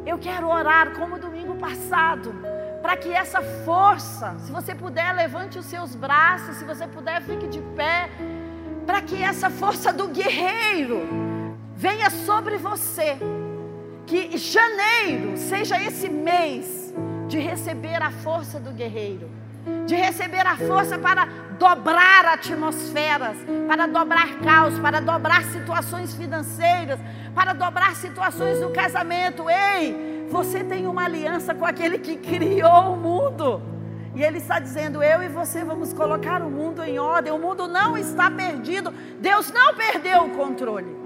[0.05, 2.35] eu quero orar como domingo passado,
[2.83, 7.47] para que essa força, se você puder, levante os seus braços, se você puder, fique
[7.47, 8.11] de pé,
[8.85, 11.07] para que essa força do guerreiro
[11.77, 13.17] venha sobre você
[14.11, 16.93] que janeiro seja esse mês
[17.29, 19.31] de receber a força do guerreiro,
[19.87, 21.27] de receber a força para
[21.61, 23.37] dobrar atmosferas,
[23.69, 26.99] para dobrar caos, para dobrar situações financeiras,
[27.37, 29.49] para dobrar situações do casamento.
[29.49, 33.63] Ei, você tem uma aliança com aquele que criou o mundo.
[34.17, 37.33] E ele está dizendo: Eu e você vamos colocar o mundo em ordem.
[37.33, 38.93] O mundo não está perdido.
[39.21, 40.97] Deus não perdeu o controle.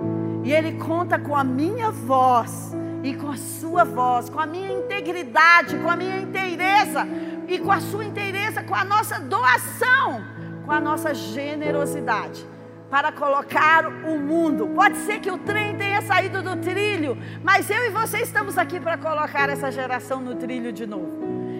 [0.43, 2.75] E ele conta com a minha voz
[3.05, 7.07] e com a sua voz, com a minha integridade, com a minha inteireza
[7.47, 10.25] e com a sua inteireza, com a nossa doação,
[10.65, 12.47] com a nossa generosidade
[12.89, 14.69] para colocar o mundo.
[14.69, 18.81] Pode ser que o trem tenha saído do trilho, mas eu e você estamos aqui
[18.81, 21.13] para colocar essa geração no trilho de novo.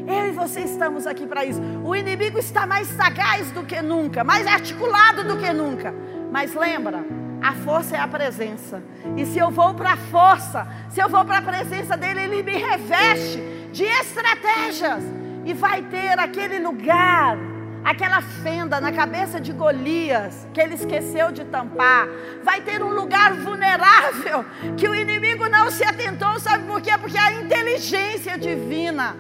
[0.07, 1.61] Eu e você estamos aqui para isso.
[1.85, 5.95] O inimigo está mais sagaz do que nunca, mais articulado do que nunca.
[6.31, 7.05] Mas lembra,
[7.45, 8.83] a força é a presença.
[9.19, 12.43] E se eu vou para a força, se eu vou para a presença dele, ele
[12.43, 13.39] me reveste
[13.71, 15.05] de estratégias.
[15.45, 17.37] E vai ter aquele lugar,
[17.85, 22.09] aquela fenda na cabeça de Golias, que ele esqueceu de tampar.
[22.43, 24.43] Vai ter um lugar vulnerável,
[24.79, 26.97] que o inimigo não se atentou, sabe por quê?
[26.97, 29.17] Porque a inteligência divina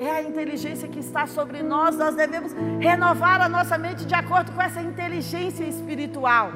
[0.00, 1.98] é a inteligência que está sobre nós.
[1.98, 6.50] Nós devemos renovar a nossa mente de acordo com essa inteligência espiritual.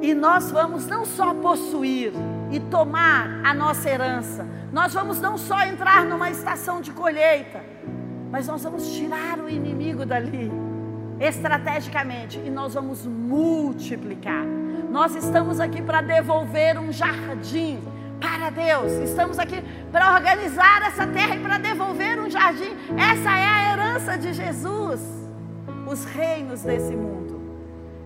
[0.00, 2.12] E nós vamos não só possuir
[2.50, 7.64] e tomar a nossa herança, nós vamos não só entrar numa estação de colheita,
[8.30, 10.50] mas nós vamos tirar o inimigo dali,
[11.18, 14.44] estrategicamente, e nós vamos multiplicar.
[14.90, 17.80] Nós estamos aqui para devolver um jardim
[18.20, 18.92] para Deus.
[18.92, 22.76] Estamos aqui para organizar essa terra e para devolver um jardim.
[22.96, 25.00] Essa é a herança de Jesus,
[25.86, 27.25] os reinos desse mundo.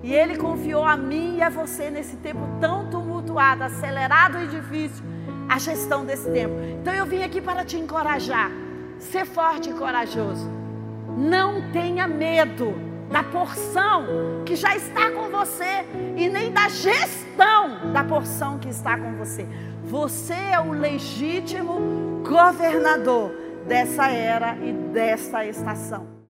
[0.03, 5.05] E Ele confiou a mim e a você nesse tempo tão tumultuado, acelerado e difícil,
[5.49, 6.55] a gestão desse tempo.
[6.81, 8.51] Então eu vim aqui para te encorajar.
[8.99, 10.49] Ser forte e corajoso.
[11.17, 12.75] Não tenha medo
[13.11, 14.05] da porção
[14.47, 15.85] que já está com você
[16.17, 19.47] e nem da gestão da porção que está com você.
[19.85, 23.33] Você é o legítimo governador
[23.67, 26.20] dessa era e dessa estação.